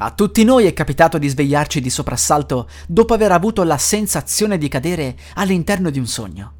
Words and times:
A 0.00 0.12
tutti 0.12 0.44
noi 0.44 0.66
è 0.66 0.72
capitato 0.72 1.18
di 1.18 1.26
svegliarci 1.26 1.80
di 1.80 1.90
soprassalto 1.90 2.68
dopo 2.86 3.14
aver 3.14 3.32
avuto 3.32 3.64
la 3.64 3.78
sensazione 3.78 4.56
di 4.56 4.68
cadere 4.68 5.16
all'interno 5.34 5.90
di 5.90 5.98
un 5.98 6.06
sogno. 6.06 6.52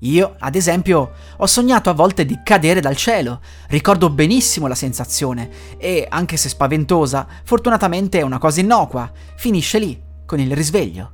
Io, 0.00 0.34
ad 0.36 0.56
esempio, 0.56 1.12
ho 1.36 1.46
sognato 1.46 1.88
a 1.88 1.94
volte 1.94 2.24
di 2.24 2.40
cadere 2.42 2.80
dal 2.80 2.96
cielo, 2.96 3.40
ricordo 3.68 4.10
benissimo 4.10 4.66
la 4.66 4.74
sensazione 4.74 5.76
e, 5.78 6.04
anche 6.08 6.36
se 6.36 6.48
spaventosa, 6.48 7.28
fortunatamente 7.44 8.18
è 8.18 8.22
una 8.22 8.38
cosa 8.38 8.60
innocua, 8.60 9.08
finisce 9.36 9.78
lì, 9.78 10.00
con 10.26 10.40
il 10.40 10.52
risveglio. 10.52 11.12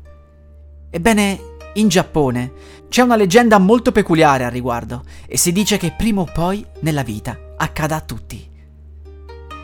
Ebbene, 0.89 1.41
in 1.75 1.89
Giappone 1.89 2.53
c'è 2.89 3.03
una 3.03 3.17
leggenda 3.17 3.59
molto 3.59 3.93
peculiare 3.93 4.45
al 4.45 4.51
riguardo 4.51 5.05
e 5.27 5.37
si 5.37 5.53
dice 5.53 5.77
che 5.77 5.93
prima 5.95 6.23
o 6.23 6.25
poi 6.33 6.65
nella 6.81 7.03
vita 7.03 7.39
accada 7.59 7.97
a 7.97 8.01
tutti. 8.01 8.53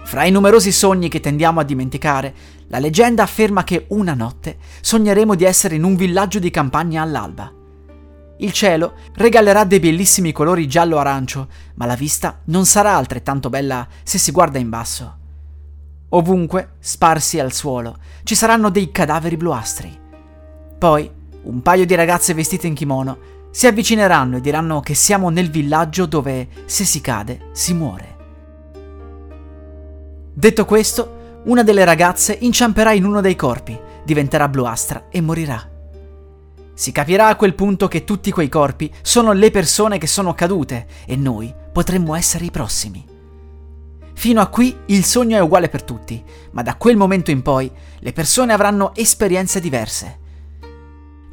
Fra 0.05 0.25
i 0.25 0.31
numerosi 0.31 0.73
sogni 0.73 1.09
che 1.09 1.21
tendiamo 1.21 1.61
a 1.61 1.65
dimenticare, 1.65 2.35
la 2.69 2.79
leggenda 2.79 3.23
afferma 3.23 3.65
che 3.65 3.87
una 3.91 4.15
notte 4.15 4.59
sogneremo 4.81 5.35
di 5.35 5.45
essere 5.45 5.77
in 5.77 5.85
un 5.85 5.97
villaggio 5.97 6.39
di 6.39 6.51
campagna 6.51 7.03
all'alba. 7.03 7.53
Il 8.39 8.53
cielo 8.53 8.95
regalerà 9.15 9.65
dei 9.65 9.81
bellissimi 9.81 10.33
colori 10.33 10.67
giallo-arancio, 10.67 11.49
ma 11.75 11.87
la 11.87 11.95
vista 11.95 12.41
non 12.47 12.65
sarà 12.65 12.97
altrettanto 12.97 13.51
bella 13.51 13.87
se 14.03 14.19
si 14.19 14.31
guarda 14.31 14.59
in 14.59 14.69
basso. 14.69 15.17
Ovunque, 16.11 16.73
sparsi 16.81 17.39
al 17.39 17.53
suolo, 17.53 17.99
ci 18.25 18.35
saranno 18.35 18.71
dei 18.71 18.91
cadaveri 18.91 19.37
bluastri. 19.37 19.97
Poi, 20.79 21.11
un 21.43 21.63
paio 21.63 21.87
di 21.87 21.95
ragazze 21.95 22.35
vestite 22.35 22.67
in 22.67 22.75
kimono 22.75 23.19
si 23.51 23.67
avvicineranno 23.67 24.39
e 24.39 24.41
diranno 24.41 24.81
che 24.81 24.95
siamo 24.95 25.29
nel 25.29 25.51
villaggio 25.51 26.07
dove, 26.07 26.49
se 26.65 26.85
si 26.85 27.01
cade, 27.01 27.51
si 27.53 27.75
muore. 27.75 28.20
Detto 30.41 30.65
questo, 30.65 31.43
una 31.45 31.63
delle 31.63 31.85
ragazze 31.85 32.35
inciamperà 32.41 32.93
in 32.93 33.05
uno 33.05 33.21
dei 33.21 33.37
corpi, 33.37 33.79
diventerà 34.03 34.49
bluastra 34.49 35.09
e 35.11 35.21
morirà. 35.21 35.69
Si 36.73 36.93
capirà 36.93 37.27
a 37.27 37.37
quel 37.37 37.55
punto 37.55 37.89
che 37.89 38.05
tutti 38.05 38.31
quei 38.31 38.49
corpi 38.49 38.91
sono 39.03 39.33
le 39.33 39.51
persone 39.51 39.99
che 39.99 40.07
sono 40.07 40.33
cadute 40.33 40.87
e 41.05 41.15
noi 41.15 41.53
potremmo 41.71 42.15
essere 42.15 42.47
i 42.47 42.51
prossimi. 42.51 43.05
Fino 44.15 44.41
a 44.41 44.47
qui 44.47 44.75
il 44.87 45.05
sogno 45.05 45.37
è 45.37 45.43
uguale 45.43 45.69
per 45.69 45.83
tutti, 45.83 46.25
ma 46.53 46.63
da 46.63 46.77
quel 46.77 46.97
momento 46.97 47.31
in 47.31 47.43
poi 47.43 47.71
le 47.99 48.13
persone 48.15 48.55
avranno 48.55 48.95
esperienze 48.95 49.61
diverse. 49.61 50.20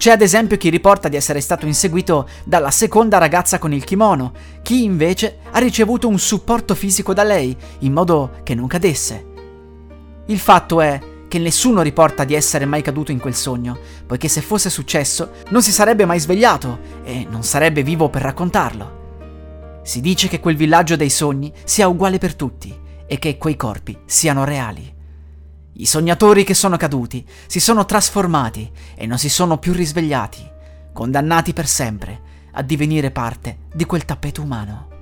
C'è 0.07 0.13
ad 0.13 0.21
esempio 0.21 0.55
chi 0.55 0.69
riporta 0.69 1.09
di 1.09 1.17
essere 1.17 1.41
stato 1.41 1.65
inseguito 1.65 2.29
dalla 2.45 2.71
seconda 2.71 3.17
ragazza 3.17 3.59
con 3.59 3.73
il 3.73 3.83
kimono, 3.83 4.31
chi 4.61 4.85
invece 4.85 5.39
ha 5.51 5.59
ricevuto 5.59 6.07
un 6.07 6.17
supporto 6.17 6.75
fisico 6.75 7.13
da 7.13 7.23
lei, 7.23 7.53
in 7.79 7.91
modo 7.91 8.39
che 8.43 8.55
non 8.55 8.67
cadesse. 8.67 9.25
Il 10.27 10.39
fatto 10.39 10.79
è 10.79 10.97
che 11.27 11.39
nessuno 11.39 11.81
riporta 11.81 12.23
di 12.23 12.35
essere 12.35 12.63
mai 12.63 12.81
caduto 12.81 13.11
in 13.11 13.19
quel 13.19 13.35
sogno, 13.35 13.77
poiché 14.05 14.29
se 14.29 14.39
fosse 14.39 14.69
successo 14.69 15.31
non 15.49 15.61
si 15.61 15.73
sarebbe 15.73 16.05
mai 16.05 16.21
svegliato 16.21 16.79
e 17.03 17.27
non 17.29 17.43
sarebbe 17.43 17.83
vivo 17.83 18.07
per 18.07 18.21
raccontarlo. 18.21 19.79
Si 19.83 19.99
dice 19.99 20.29
che 20.29 20.39
quel 20.39 20.55
villaggio 20.55 20.95
dei 20.95 21.09
sogni 21.09 21.51
sia 21.65 21.89
uguale 21.89 22.17
per 22.17 22.33
tutti 22.33 22.73
e 23.05 23.19
che 23.19 23.37
quei 23.37 23.57
corpi 23.57 23.97
siano 24.05 24.45
reali. 24.45 24.96
I 25.79 25.85
sognatori 25.85 26.43
che 26.43 26.55
sono 26.55 26.75
caduti 26.75 27.23
si 27.45 27.59
sono 27.59 27.85
trasformati 27.85 28.71
e 28.95 29.05
non 29.05 29.19
si 29.19 29.29
sono 29.29 29.59
più 29.59 29.73
risvegliati, 29.73 30.43
condannati 30.91 31.53
per 31.53 31.67
sempre 31.67 32.21
a 32.53 32.63
divenire 32.63 33.11
parte 33.11 33.59
di 33.71 33.85
quel 33.85 34.03
tappeto 34.03 34.41
umano. 34.41 34.96